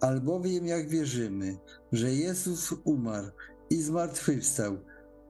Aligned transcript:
Albowiem 0.00 0.66
jak 0.66 0.88
wierzymy, 0.88 1.58
że 1.92 2.14
Jezus 2.14 2.74
umarł 2.84 3.26
i 3.70 3.82
zmartwychwstał, 3.82 4.78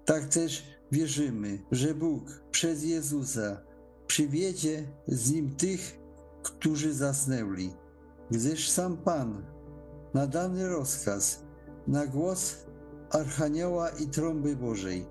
tak 0.05 0.25
też 0.25 0.65
wierzymy, 0.93 1.59
że 1.71 1.95
Bóg 1.95 2.43
przez 2.51 2.85
Jezusa 2.85 3.63
przywiedzie 4.07 4.89
z 5.09 5.33
nim 5.33 5.57
tych, 5.57 5.99
którzy 6.43 6.95
zasnęli. 6.95 7.71
Gdyż 8.31 8.71
sam 8.71 8.97
Pan 8.97 9.45
na 10.15 10.27
dany 10.27 10.69
rozkaz, 10.69 11.45
na 11.87 12.07
głos 12.07 12.57
Archanioła 13.11 13.89
i 13.89 14.07
trąby 14.07 14.57
Bożej, 14.57 15.07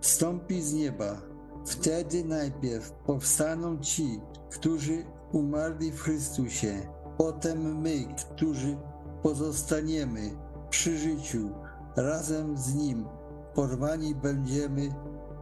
wstąpi 0.00 0.62
z 0.62 0.72
nieba. 0.72 1.22
Wtedy 1.66 2.24
najpierw 2.24 2.92
powstaną 2.92 3.78
ci, 3.80 4.20
którzy 4.50 5.04
umarli 5.32 5.92
w 5.92 6.00
Chrystusie, 6.00 6.88
potem 7.18 7.80
my, 7.80 8.04
którzy 8.34 8.76
pozostaniemy 9.22 10.30
przy 10.70 10.98
życiu 10.98 11.50
razem 11.96 12.56
z 12.56 12.74
Nim, 12.74 13.06
porwani 13.54 14.14
będziemy 14.14 14.88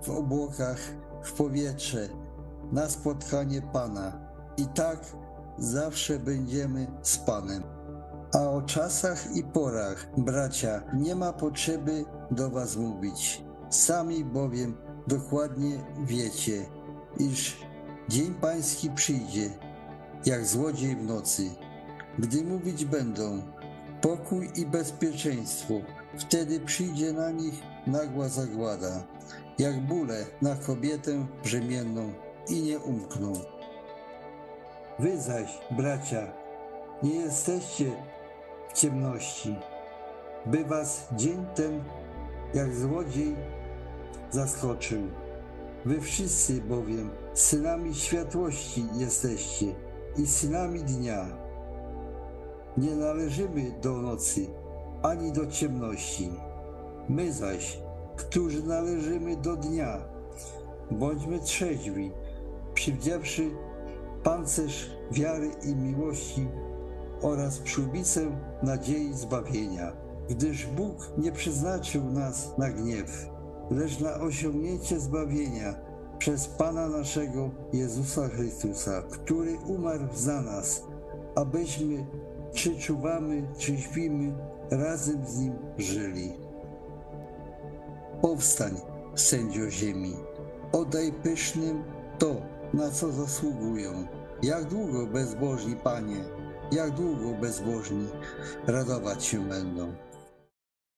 w 0.03 0.11
obłokach, 0.11 0.79
w 1.23 1.33
powietrze, 1.33 2.09
na 2.73 2.89
spotkanie 2.89 3.62
Pana. 3.62 4.20
I 4.57 4.67
tak 4.67 4.98
zawsze 5.59 6.19
będziemy 6.19 6.87
z 7.03 7.19
Panem. 7.19 7.62
A 8.34 8.39
o 8.39 8.62
czasach 8.62 9.37
i 9.37 9.45
porach, 9.45 10.06
bracia, 10.19 10.83
nie 10.95 11.15
ma 11.15 11.33
potrzeby 11.33 12.05
do 12.31 12.51
Was 12.51 12.77
mówić. 12.77 13.45
Sami 13.70 14.25
bowiem 14.25 14.77
dokładnie 15.06 15.84
wiecie, 16.05 16.67
iż 17.19 17.56
dzień 18.09 18.34
Pański 18.34 18.91
przyjdzie, 18.91 19.51
jak 20.27 20.47
złodziej 20.47 20.97
w 20.97 21.03
nocy. 21.03 21.51
Gdy 22.19 22.45
mówić 22.45 22.84
będą 22.84 23.43
pokój 24.00 24.50
i 24.56 24.66
bezpieczeństwo, 24.66 25.75
wtedy 26.19 26.61
przyjdzie 26.61 27.12
na 27.12 27.30
nich 27.30 27.55
nagła 27.86 28.28
zagłada, 28.28 29.03
jak 29.58 29.80
bóle 29.80 30.27
na 30.42 30.56
kobietę 30.56 31.27
brzemienną 31.42 32.12
i 32.48 32.62
nie 32.62 32.78
umkną. 32.78 33.33
Wy 34.98 35.20
zaś, 35.20 35.58
bracia, 35.70 36.33
nie 37.03 37.14
jesteście 37.14 37.92
w 38.69 38.72
ciemności, 38.72 39.56
by 40.47 40.64
was 40.64 41.08
dzień 41.12 41.47
ten 41.55 41.84
jak 42.55 42.75
złodziej 42.75 43.36
zaskoczył. 44.31 45.03
Wy 45.84 46.00
wszyscy 46.00 46.60
bowiem 46.60 47.10
synami 47.34 47.94
światłości 47.94 48.84
jesteście 48.94 49.66
i 50.16 50.27
synami 50.27 50.83
dnia. 50.83 51.45
Nie 52.77 52.96
należymy 52.96 53.72
do 53.82 54.02
nocy 54.02 54.46
ani 55.02 55.32
do 55.32 55.46
ciemności. 55.46 56.30
My 57.08 57.32
zaś, 57.32 57.80
którzy 58.16 58.62
należymy 58.62 59.36
do 59.36 59.56
dnia, 59.56 59.98
bądźmy 60.91 61.38
trzeźwi, 61.41 62.12
przywdziawszy 62.74 63.50
pancerz 64.22 64.91
wiary 65.10 65.50
i 65.62 65.77
miłości 65.77 66.48
oraz 67.22 67.58
przyłbicę 67.58 68.20
nadziei 68.62 69.14
zbawienia. 69.14 69.92
Gdyż 70.28 70.66
Bóg 70.66 70.97
nie 71.19 71.32
przeznaczył 71.32 72.04
nas 72.04 72.58
na 72.58 72.70
gniew, 72.70 73.28
lecz 73.70 74.00
na 74.00 74.14
osiągnięcie 74.14 75.00
zbawienia 75.00 75.74
przez 76.19 76.47
Pana 76.47 76.88
naszego 76.88 77.50
Jezusa 77.72 78.28
Chrystusa, 78.28 79.02
który 79.02 79.58
umarł 79.58 80.04
za 80.14 80.42
nas, 80.42 80.82
abyśmy, 81.34 82.06
czy 82.57 82.77
czuwamy, 82.79 83.43
czy 83.59 83.79
śpimy, 83.79 84.35
razem 84.71 85.27
z 85.27 85.39
Nim 85.39 85.53
żyli. 85.79 86.33
Powstań, 88.23 88.81
sędzio 89.15 89.71
ziemi, 89.71 90.17
oddaj 90.72 91.12
pysznym 91.12 91.84
to, 92.19 92.37
na 92.75 92.91
co 92.91 93.12
zasługują. 93.12 94.06
Jak 94.43 94.65
długo 94.65 95.06
bezbożni, 95.06 95.77
Panie, 95.77 96.25
jak 96.72 96.91
długo 96.91 97.41
bezbożni 97.41 98.09
radować 98.66 99.25
się 99.25 99.49
będą. 99.49 99.93